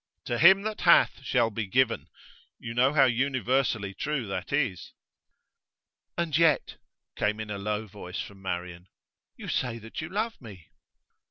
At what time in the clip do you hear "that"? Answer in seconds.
0.63-0.81, 4.25-4.51, 9.77-10.01